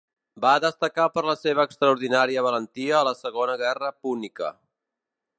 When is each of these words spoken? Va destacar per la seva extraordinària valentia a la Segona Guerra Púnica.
Va 0.43 0.51
destacar 0.61 1.03
per 1.17 1.23
la 1.25 1.35
seva 1.41 1.65
extraordinària 1.69 2.43
valentia 2.47 2.95
a 3.01 3.07
la 3.11 3.13
Segona 3.19 3.59
Guerra 3.63 3.91
Púnica. 4.07 4.49